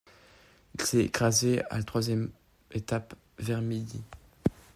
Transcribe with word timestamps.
Il 0.73 0.81
s'est 0.83 1.05
écrasé 1.05 1.61
à 1.69 1.77
la 1.77 1.83
troisième 1.83 2.31
étape, 2.73 3.13
vers 3.37 3.61
midi. 3.61 4.01